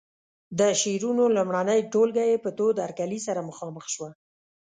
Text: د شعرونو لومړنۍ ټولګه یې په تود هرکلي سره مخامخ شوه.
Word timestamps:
د 0.59 0.61
شعرونو 0.81 1.23
لومړنۍ 1.35 1.79
ټولګه 1.91 2.23
یې 2.31 2.37
په 2.43 2.49
تود 2.57 2.75
هرکلي 2.85 3.19
سره 3.27 3.47
مخامخ 3.49 3.85
شوه. 3.93 4.09